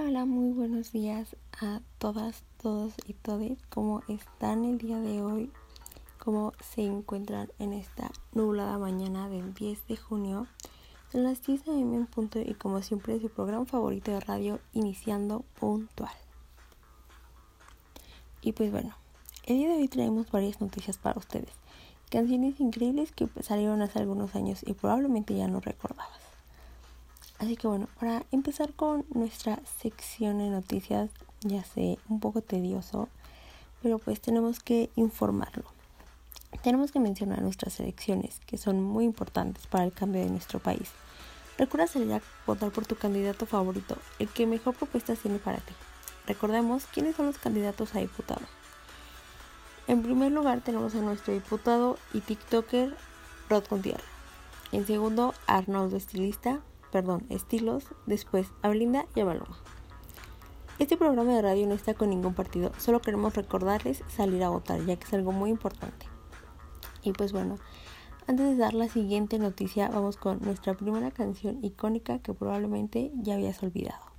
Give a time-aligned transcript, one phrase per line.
[0.00, 3.58] Hola, hola, muy buenos días a todas, todos y todes.
[3.68, 5.52] ¿Cómo están el día de hoy?
[6.18, 10.46] ¿Cómo se encuentran en esta nublada mañana del 10 de junio?
[11.12, 15.44] Son las 10 de en punto y como siempre su programa favorito de radio iniciando
[15.58, 16.14] puntual.
[18.40, 18.96] Y pues bueno,
[19.44, 21.52] el día de hoy traemos varias noticias para ustedes.
[22.10, 26.29] Canciones increíbles que salieron hace algunos años y probablemente ya no recordabas.
[27.40, 31.08] Así que bueno, para empezar con nuestra sección de noticias,
[31.40, 33.08] ya sé, un poco tedioso,
[33.82, 35.64] pero pues tenemos que informarlo.
[36.62, 40.90] Tenemos que mencionar nuestras elecciones, que son muy importantes para el cambio de nuestro país.
[41.56, 45.72] Recuerda salir a votar por tu candidato favorito, el que mejor propuestas tiene para ti.
[46.26, 48.42] Recordemos quiénes son los candidatos a diputado.
[49.88, 52.94] En primer lugar tenemos a nuestro diputado y TikToker
[53.48, 54.04] Rod Contierra.
[54.72, 56.60] En segundo, Arnoldo Estilista,
[56.90, 59.58] perdón, estilos, después a Blinda y a Maluma.
[60.78, 64.84] Este programa de radio no está con ningún partido, solo queremos recordarles salir a votar,
[64.86, 66.06] ya que es algo muy importante.
[67.02, 67.56] Y pues bueno,
[68.26, 73.34] antes de dar la siguiente noticia, vamos con nuestra primera canción icónica que probablemente ya
[73.34, 74.09] habías olvidado.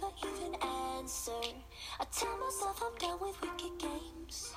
[0.00, 0.54] never even
[0.96, 1.32] answer.
[2.00, 4.54] I tell myself I'm done with wicked games.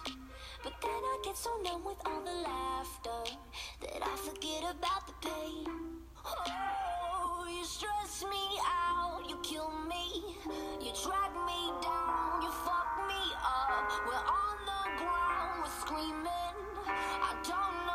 [0.63, 3.33] But then I get so numb with all the laughter
[3.81, 5.65] that I forget about the pain.
[6.25, 10.35] Oh, you stress me out, you kill me,
[10.79, 13.89] you drag me down, you fuck me up.
[14.07, 16.57] We're on the ground, we're screaming.
[16.87, 17.90] I don't know.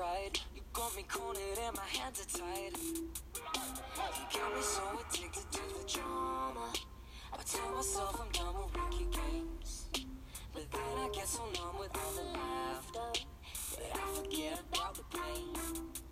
[0.00, 2.72] You got me cornered and my hands are tied.
[2.80, 6.72] You got me so addicted to the drama.
[7.34, 9.90] I tell myself I'm done with wicked games.
[10.54, 13.20] But then I get so numb with all the laughter
[13.76, 16.09] that I forget about the pain.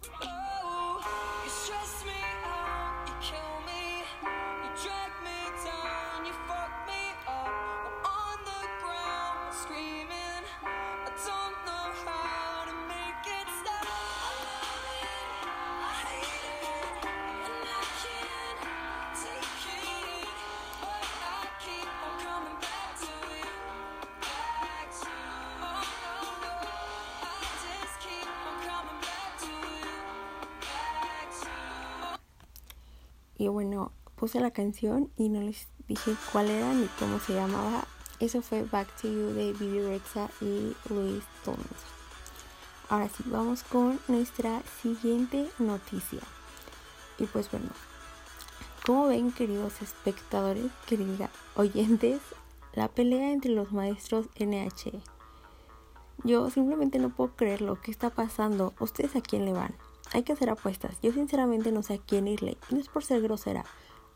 [33.38, 37.84] Y bueno, puse la canción y no les dije cuál era ni cómo se llamaba.
[38.18, 41.98] Eso fue Back to You de Bibi Rexa y Luis Tomlinson.
[42.88, 46.20] Ahora sí, vamos con nuestra siguiente noticia.
[47.18, 47.68] Y pues bueno,
[48.84, 52.20] como ven queridos espectadores, queridos oyentes,
[52.72, 55.00] la pelea entre los maestros NH.
[56.24, 58.74] Yo simplemente no puedo creer lo que está pasando.
[58.80, 59.74] ¿Ustedes a quién le van?
[60.12, 60.98] Hay que hacer apuestas.
[61.02, 62.56] Yo sinceramente no sé a quién irle.
[62.70, 63.64] No es por ser grosera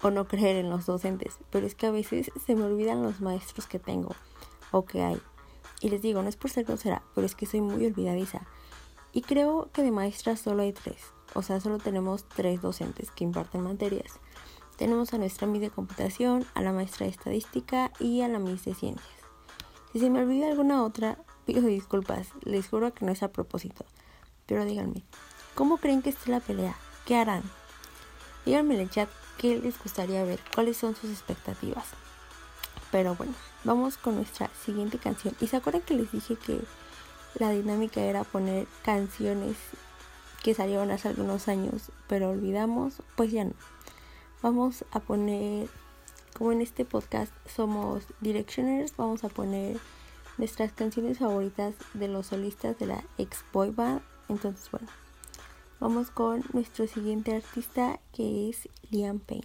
[0.03, 3.20] o no creer en los docentes, pero es que a veces se me olvidan los
[3.20, 4.14] maestros que tengo
[4.70, 5.20] o que hay.
[5.80, 8.42] Y les digo, no es por ser grosera, pero es que soy muy olvidadiza.
[9.12, 11.12] Y creo que de maestras solo hay tres.
[11.34, 14.20] O sea, solo tenemos tres docentes que imparten materias.
[14.76, 18.65] Tenemos a nuestra Miss de computación, a la maestra de estadística y a la Miss
[18.65, 19.09] de ciencias.
[19.92, 23.84] Si se me olvida alguna otra, pido disculpas, les juro que no es a propósito.
[24.47, 25.04] Pero díganme,
[25.54, 26.77] ¿cómo creen que esté la pelea?
[27.07, 27.43] ¿Qué harán?
[28.45, 29.09] Díganme en el chat
[29.39, 31.87] qué les gustaría ver, cuáles son sus expectativas.
[32.91, 33.34] Pero bueno,
[33.65, 35.34] vamos con nuestra siguiente canción.
[35.41, 36.60] ¿Y se acuerdan que les dije que
[37.34, 39.57] la dinámica era poner canciones
[40.43, 43.03] que salieron hace algunos años, pero olvidamos?
[43.16, 43.55] Pues ya no.
[44.43, 45.69] Vamos a poner,
[46.37, 49.78] como en este podcast somos Directioners, vamos a poner
[50.37, 54.03] nuestras canciones favoritas de los solistas de la ex boy band.
[54.28, 54.89] Entonces, bueno,
[55.83, 59.43] vamos con nuestro siguiente artista que es Liam Payne.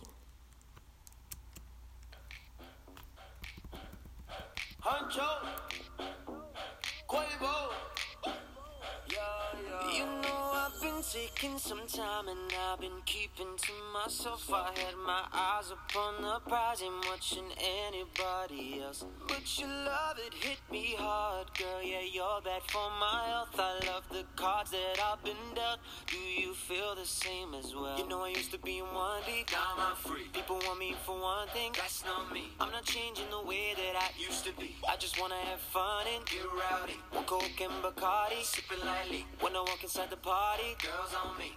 [9.95, 14.47] You know I've been taking some time and I've been keeping to myself.
[14.53, 14.71] I
[15.17, 19.03] my eyes upon the prize, ain't watching anybody else.
[19.27, 21.81] But your love, it hit me hard, girl.
[21.81, 23.55] Yeah, you're bad for my health.
[23.57, 25.79] I love the cards that I've been dealt.
[26.05, 27.97] Do you feel the same as well?
[27.97, 30.27] You know, I used to be in one league, now I'm free.
[30.33, 32.53] People want me for one thing, that's not me.
[32.59, 34.75] I'm not changing the way that I used to be.
[34.87, 36.97] I just wanna have fun and get rowdy.
[37.25, 39.25] Coke and Bacardi, sipping lightly.
[39.39, 41.51] When I walk inside the party, girls on me.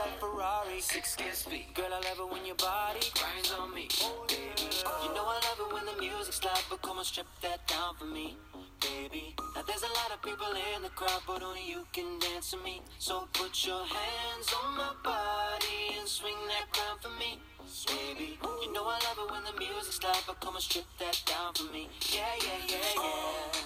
[0.00, 1.66] F1 Ferrari, six gear speed.
[1.74, 3.88] Girl, I love it when your body grinds on me.
[4.00, 4.68] Oh, baby,
[5.04, 7.96] you know I love it when the music's loud, but come on, strip that down
[7.96, 8.36] for me.
[8.80, 12.52] Baby, now there's a lot of people in the crowd, but only you can dance
[12.52, 12.80] to me.
[12.98, 17.38] So put your hands on my body and swing that crown for me.
[17.86, 21.20] Baby, you know I love it when the music's loud, but come on, strip that
[21.26, 21.90] down for me.
[22.08, 23.60] Yeah, yeah, yeah, yeah.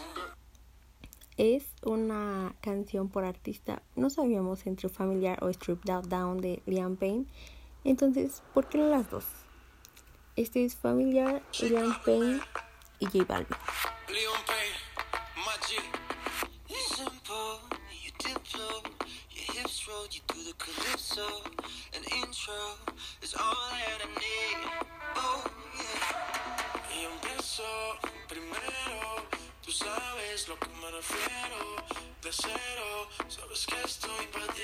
[1.36, 1.73] Es una
[2.64, 3.82] canción por artista.
[3.94, 7.26] No sabíamos entre familiar o Strip That Down de Liam Payne.
[7.84, 9.26] Entonces, ¿por qué no las dos?
[10.34, 12.40] Este es familiar, Liam Payne
[13.00, 13.56] y J Balvin.
[28.28, 29.28] Primero,
[29.62, 31.83] tú sabes lo que me refiero.
[32.24, 34.62] De cero, sabes que estoy para ti.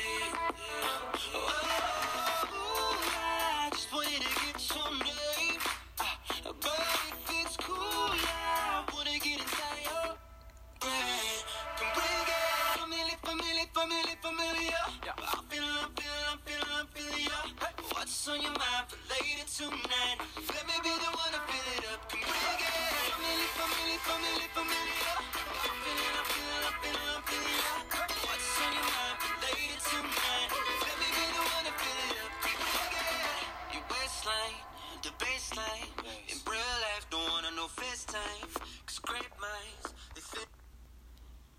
[2.55, 3.01] Oh,
[3.71, 5.30] just to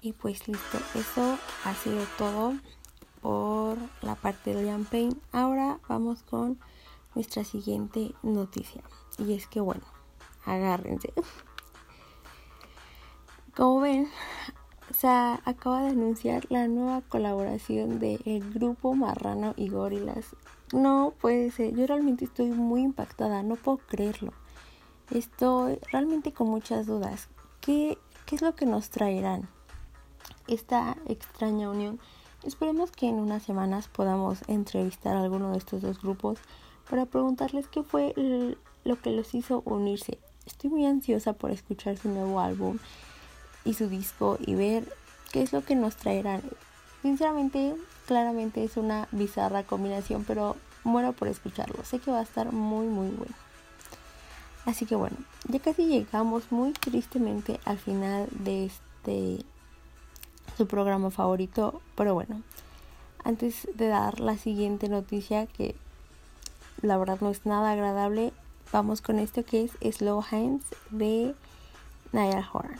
[0.04, 2.56] Y pues listo, eso ha sido todo
[3.22, 5.16] por la parte de Liam Payne.
[5.32, 6.58] Ahora vamos con
[7.14, 8.82] nuestra siguiente noticia.
[9.20, 9.84] Y es que bueno,
[10.44, 11.14] agárrense.
[13.56, 14.10] Como ven,
[14.92, 20.36] se acaba de anunciar la nueva colaboración de el grupo Marrano y Gorilas.
[20.74, 24.34] No puede ser, yo realmente estoy muy impactada, no puedo creerlo.
[25.12, 27.30] Estoy realmente con muchas dudas.
[27.60, 29.48] ¿Qué, qué es lo que nos traerán?
[30.48, 32.00] Esta extraña unión.
[32.44, 36.40] Esperemos que en unas semanas podamos entrevistar a alguno de estos dos grupos
[36.90, 38.14] para preguntarles qué fue
[38.84, 40.20] lo que los hizo unirse.
[40.46, 42.80] Estoy muy ansiosa por escuchar su nuevo álbum
[43.64, 44.92] y su disco y ver
[45.32, 46.42] qué es lo que nos traerán.
[47.02, 47.76] Sinceramente,
[48.08, 51.84] claramente es una bizarra combinación, pero muero por escucharlo.
[51.84, 53.36] Sé que va a estar muy muy bueno.
[54.66, 59.46] Así que bueno, ya casi llegamos muy tristemente al final de este
[60.62, 62.44] su programa favorito, pero bueno,
[63.24, 65.74] antes de dar la siguiente noticia que
[66.84, 68.32] la verdad no es nada agradable,
[68.72, 71.34] vamos con esto que es Slow Hands de
[72.12, 72.78] Niall Horan.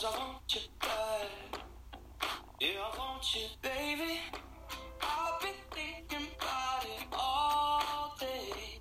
[0.00, 1.60] Because I want you bad.
[2.58, 4.18] Yeah, I want you, baby.
[5.02, 8.80] I've been thinking about it all day.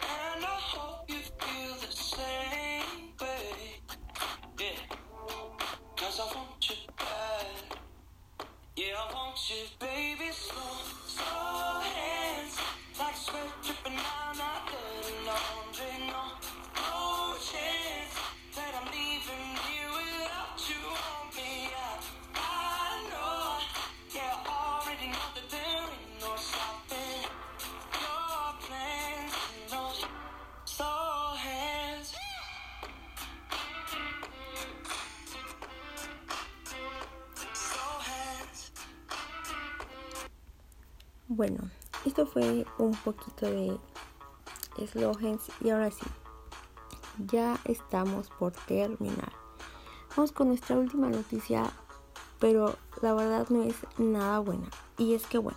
[0.00, 3.80] And I hope you feel the same way.
[4.60, 4.96] Yeah.
[5.96, 7.78] Cause I want you bad.
[8.76, 9.91] Yeah, I want you, baby.
[41.34, 41.70] Bueno,
[42.04, 43.78] esto fue un poquito de
[44.86, 46.04] Slow Hands y ahora sí,
[47.26, 49.32] ya estamos por terminar.
[50.14, 51.72] Vamos con nuestra última noticia
[52.38, 54.68] pero la verdad no es nada buena.
[54.98, 55.56] Y es que bueno,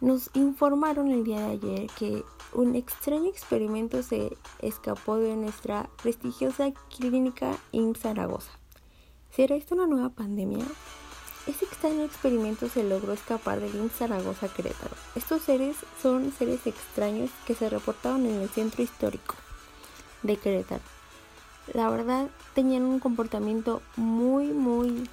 [0.00, 6.70] nos informaron el día de ayer que un extraño experimento se escapó de nuestra prestigiosa
[6.96, 8.52] clínica en Zaragoza.
[9.30, 10.64] ¿Será esto una nueva pandemia?
[11.48, 14.94] Este extraño experimento se logró escapar del IMSS Zaragoza Querétaro.
[15.14, 19.34] Estos seres son seres extraños que se reportaron en el centro histórico
[20.22, 20.82] de Querétaro.
[21.72, 25.08] La verdad tenían un comportamiento muy muy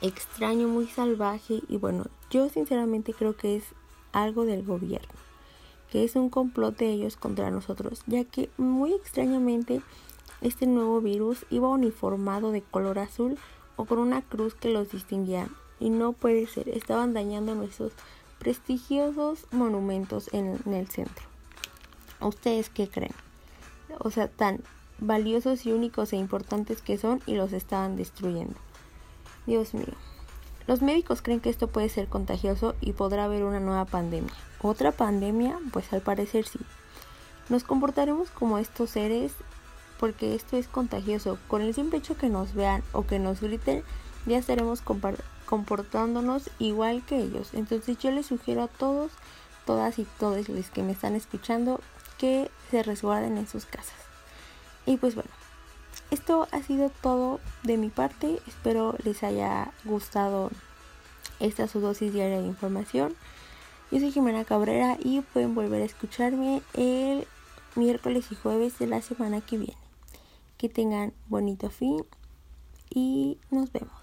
[0.00, 3.64] extraño, muy salvaje y bueno, yo sinceramente creo que es
[4.12, 5.12] algo del gobierno,
[5.90, 9.82] que es un complot de ellos contra nosotros, ya que muy extrañamente
[10.40, 13.36] este nuevo virus iba uniformado de color azul
[13.76, 15.48] o con una cruz que los distinguía.
[15.80, 17.92] Y no puede ser, estaban dañando nuestros
[18.38, 21.24] prestigiosos monumentos en, el centro.
[22.20, 23.14] ¿Ustedes qué creen?
[23.98, 24.60] O sea, tan
[24.98, 28.54] valiosos y únicos e importantes que son y los estaban destruyendo.
[29.46, 29.94] Dios mío.
[30.66, 34.32] Los médicos creen que esto puede ser contagioso y podrá haber una nueva pandemia.
[34.60, 35.58] ¿Otra pandemia?
[35.72, 36.60] Pues al parecer sí.
[37.48, 39.32] Nos comportaremos como estos seres
[40.02, 41.38] porque esto es contagioso.
[41.46, 43.84] Con el simple hecho que nos vean o que nos griten,
[44.26, 44.82] ya estaremos
[45.46, 47.50] comportándonos igual que ellos.
[47.52, 49.12] Entonces yo les sugiero a todos,
[49.64, 51.80] todas y todos los que me están escuchando,
[52.18, 53.94] que se resguarden en sus casas.
[54.86, 55.30] Y pues bueno,
[56.10, 58.40] esto ha sido todo de mi parte.
[58.48, 60.50] Espero les haya gustado
[61.38, 63.14] esta su dosis diaria de información.
[63.92, 67.24] Yo soy Jimena Cabrera y pueden volver a escucharme el
[67.76, 69.81] miércoles y jueves de la semana que viene.
[70.62, 72.04] Que tengan bonito fin
[72.88, 74.01] y nos vemos.